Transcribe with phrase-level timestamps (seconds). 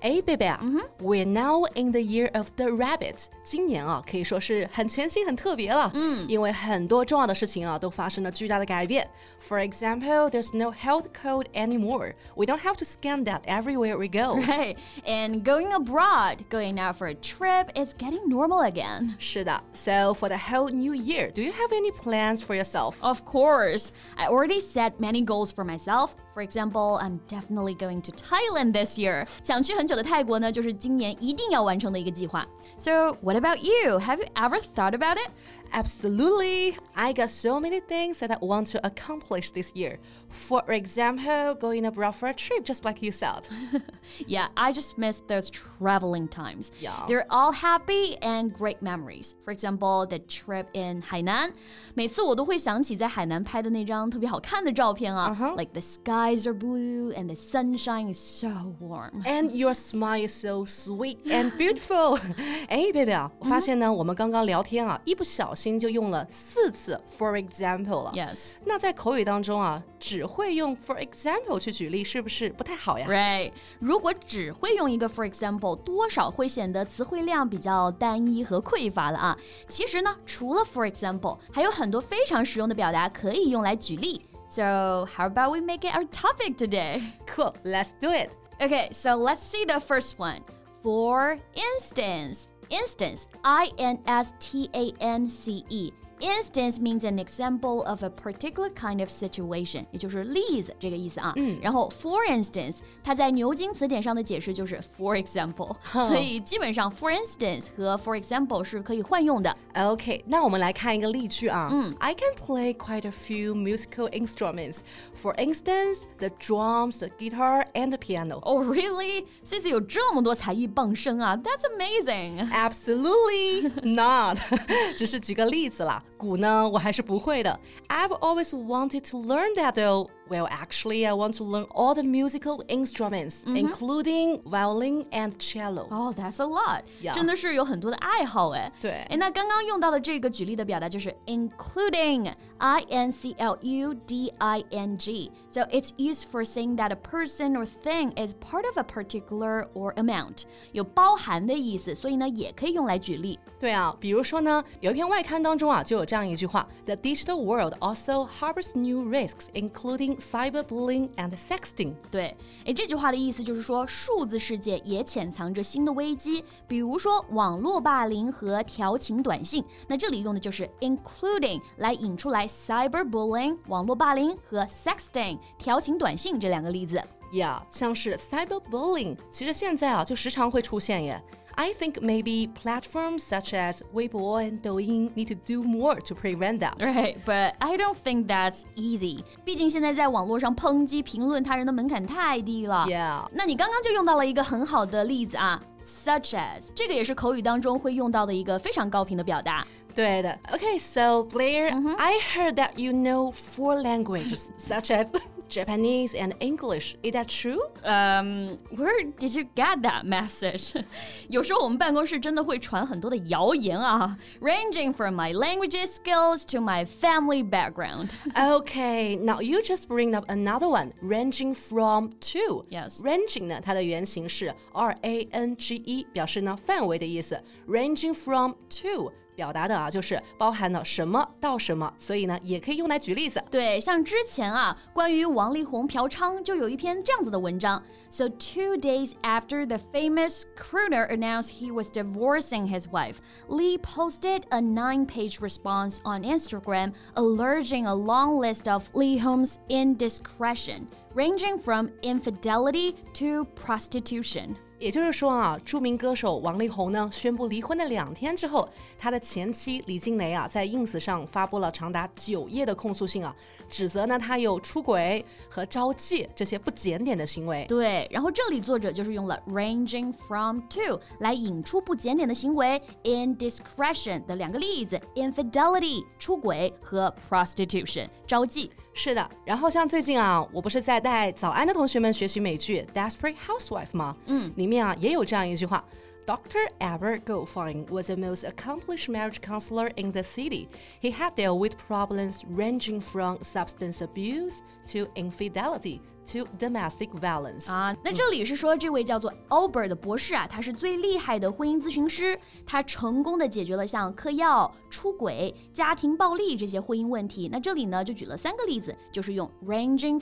[0.00, 3.26] 哎，贝贝啊、嗯、，We're now in the year of the rabbit。
[3.44, 5.92] 今年啊，可以说是很全新、很特别了。
[5.94, 9.08] 嗯，因为很多重要的事情啊，都发生了巨大的改变。
[9.40, 12.14] For example, there's no health code anymore.
[12.34, 14.40] We don't have to scan that everywhere we go.
[14.40, 14.76] Right,
[15.06, 19.14] and going abroad, going out for a trip is getting normal again.
[19.20, 22.94] 是的，So for the whole new year, do you have any plans for yourself?
[23.00, 26.16] Of course, I already set many goals for myself.
[26.36, 29.26] For example, I'm definitely going to Thailand this year.
[29.42, 32.46] 想去很久的泰国呢，就是今年一定要完成的一个计划。
[32.78, 33.98] So, what about you?
[33.98, 35.30] Have you ever thought about it?
[35.74, 36.76] Absolutely.
[36.94, 39.98] I got so many things that I want to accomplish this year.
[40.28, 43.48] For example, going abroad for a trip, just like you said.
[44.26, 46.70] yeah, I just miss those traveling times.
[46.78, 47.06] Yeah.
[47.08, 49.34] They're all happy and great memories.
[49.46, 51.54] For example, the trip in Hainan.
[51.94, 55.30] 每次我都会想起在海南拍的那张特别好看的照片啊。
[55.30, 55.56] Uh -huh.
[55.56, 59.22] Like the skies are blue and the sunshine is so warm.
[59.24, 62.20] And your smile is so sweet and beautiful.
[62.68, 68.12] 哎，贝贝啊，我发现呢，我们刚刚聊天啊，一不小 心就用了四次 for example 了。
[68.14, 73.06] Yes，那在口语当中啊，只会用 for example 去举例，是不是不太好呀？
[73.08, 79.38] Right，如果只会用一个 for example，多少会显得词汇量比较单一和匮乏了啊。
[79.68, 84.20] 其实呢，除了 for example，还有很多非常实用的表达可以用来举例。
[84.48, 87.00] So how about we make it our topic today?
[87.26, 88.30] Cool, let's do it.
[88.60, 90.42] Okay, so let's see the first one.
[90.82, 92.48] For instance.
[92.68, 95.92] Instance, I N S T A N C E.
[96.20, 101.32] Instance means an example of a particular kind of situation，也就是例子这个意思啊。
[101.34, 109.56] 嗯，然后 for instance，它在牛津词典上的解释就是 for example，所以基本上 for instance 和 for example 是可以换用的。
[109.76, 111.68] OK，那我们来看一个例句啊。
[111.72, 114.80] 嗯，I can play quite a few musical instruments.
[115.16, 118.40] For instance, the drums, the guitar, and the piano.
[118.42, 119.24] Oh, really?
[119.44, 121.36] Cici 有这么多才艺傍身啊？
[121.36, 122.50] That's amazing.
[122.50, 124.38] Absolutely not.
[124.96, 126.02] 只是举个例子啦。
[126.18, 127.58] 鼓呢，我还是不会的。
[127.88, 130.08] I've always wanted to learn that though.
[130.28, 133.56] Well, actually, I want to learn all the musical instruments, mm -hmm.
[133.58, 135.88] including violin and cello.
[135.90, 136.84] Oh, that's a lot.
[137.02, 137.12] Yeah.
[137.14, 138.72] 真的是有很多的爱好哎。
[138.80, 138.92] 对。
[139.10, 145.30] 哎，那刚刚用到的这个举例的表达就是 including, I N C L U D I N G.
[145.50, 149.66] So it's used for saying that a person or thing is part of a particular
[149.74, 150.44] or amount.
[150.72, 153.38] 有包含的意思，所以呢也可以用来举例。
[153.60, 161.93] 对啊，比如说呢，有一篇外刊当中啊就有这样一句话：The digital world also harbors new risks, including cyberbullying and sexting。
[162.11, 162.35] 对，
[162.65, 169.63] 哎，这句话的意思就是说，数字世界也潜藏着新的危机，比如说网络霸凌和调情短信。
[169.87, 177.01] 那这里用的就是 including 来引出来 cyberbullying 网络霸凌和 sexting 调情短信这两个例子。
[177.33, 181.21] Yeah，像是 cyberbullying，其实现在啊就时常会出现耶。
[181.56, 186.74] I think maybe platforms such as Weibo and Douyin need to do more to prevent that.
[186.80, 189.22] Right, but I don't think that's easy.
[189.44, 192.86] 毕竟现在在网络上抨击、评论他人的门槛太低了。
[192.88, 193.28] Yeah.
[193.32, 199.66] 那你刚刚就用到了一个很好的例子啊，such as 这个也是口语当中会用到的一个非常高频的表达。
[199.94, 200.38] 对的。
[200.50, 201.96] Okay, so Blair, mm -hmm.
[201.98, 205.06] I heard that you know four languages such as
[205.48, 206.96] Japanese and English.
[207.02, 207.60] Is that true?
[207.84, 210.82] Um, where did you get that message?
[211.28, 218.10] 有时候我们办公室真的会传很多的谣言啊，ranging from my languages skills to my family background.
[218.34, 222.64] okay, now you just bring up another one, ranging from to.
[222.70, 223.02] Yes.
[223.02, 227.38] Ranging 呢，它的原型是 R A N G E，表示呢范围的意思。
[227.68, 233.41] Ranging from to 表达的啊，就是包含了什么到什么，所以呢，也可以用来举例子。
[233.51, 237.81] 对，像之前啊，关于王力宏嫖娼就有一篇这样子的文章。
[238.09, 243.17] So two days after the famous crooner announced he was divorcing his wife,
[243.47, 251.59] Lee posted a nine-page response on Instagram, alleging a long list of Leehom's indiscretion, ranging
[251.59, 254.55] from infidelity to prostitution.
[254.79, 258.67] 也就是说啊，著名歌手王力宏呢宣布离婚的两天之后，
[258.99, 263.35] 他的前妻李静蕾啊在 ins 上发布了长达九页的控诉信啊，
[263.69, 267.65] 指责呢他有出轨和招妓这些不检点的行为。
[267.67, 278.69] 对，然后这里作者就是用了 ranging from to 来引出不检点的行为，indiscretion 的两个例子，infidelity 出轨和 prostitution 招妓。
[278.99, 284.17] 是的，然后像最近啊，我不是在带早安的同学们学习美剧《Desperate Housewife》吗？
[284.25, 285.81] 嗯，里面啊也有这样一句话。
[286.25, 286.69] Dr.
[286.79, 290.67] Albert Goldfine was the most accomplished marriage counselor in the city.
[291.01, 294.57] He had dealt with problems ranging from substance abuse
[294.91, 296.01] to infidelity
[296.33, 297.71] to domestic violence.
[297.71, 299.33] 啊，那这里是说这位叫做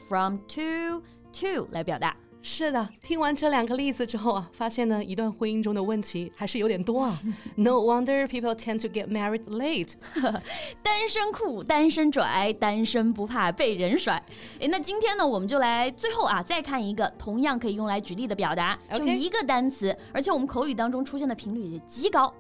[0.08, 1.02] from to
[1.34, 1.68] to
[2.48, 7.20] 是的，听完这两个例子之后啊，发现呢，一段婚姻中的问题还是有点多啊。
[7.58, 9.94] No wonder people tend to get married late
[10.84, 14.22] 单身酷，单身拽，单身不怕被人甩。
[14.60, 22.32] 诶，那今天呢，我们就来最后啊，再看一个同样可以用来举例的表达，就一个单词，而且我们口语当中出现的频率也极高。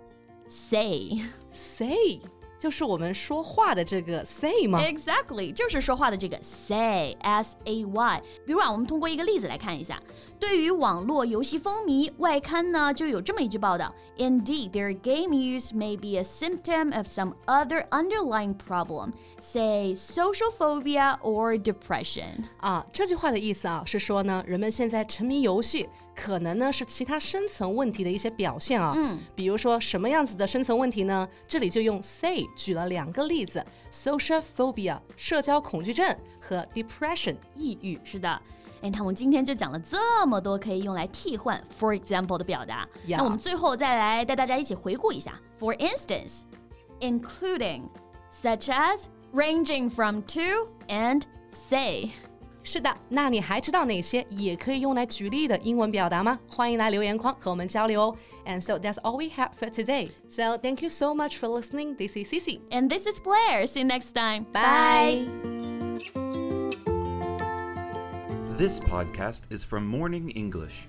[0.47, 1.19] Say
[1.49, 2.19] say，
[2.58, 4.78] 就是我们说话的这个 say 吗？
[4.80, 8.22] exactly 就是说话的这个 say s a y。
[8.44, 9.98] 比如啊，我们通过一个例子来看一下，
[10.38, 21.18] 对于网络游戏风靡，外刊呢就有这么一句报道：Indeed, their game use may be a symptom of some other underlying problem, say social phobia
[21.22, 22.44] or depression.
[22.60, 28.92] 啊，这句话的意思啊是说呢，人们现在沉迷游戏， 可能呢是其他深层问题的一些表现啊。
[28.96, 31.28] 嗯，比如说什么样子的深层问题呢？
[31.48, 37.98] 这里就用 say 举了两个例子：social phobia 社交恐惧症和 depression 抑郁。
[38.04, 38.28] 是的。
[38.82, 42.88] 哎，那我们今天就讲了这么多可以用来替换 for example 的表达。
[43.06, 45.38] Yeah 那我们最后再来带大家一起回顾一下。
[45.58, 46.44] For instance,
[47.00, 47.90] including,
[48.30, 52.10] such as, ranging from to and say.
[52.64, 56.38] 是的，那你还知道哪些也可以用来举例的英文表达吗？
[56.46, 58.16] 欢迎来留言框和我们交流哦。
[58.44, 60.10] And so that's all we have for today.
[60.28, 61.96] So thank you so much for listening.
[61.96, 62.60] This is Cici.
[62.70, 63.66] And this is Blair.
[63.66, 64.44] See you next time.
[64.52, 65.26] Bye.
[68.58, 70.88] This podcast is from Morning English.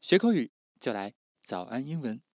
[0.00, 0.50] 学口语
[0.80, 1.12] 就来
[1.44, 2.26] 早安英文。